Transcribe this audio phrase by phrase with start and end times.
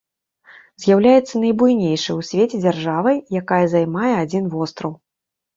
[0.85, 4.99] З'яўляецца найбуйнейшай у свеце дзяржавай, якая займае адзін востраў.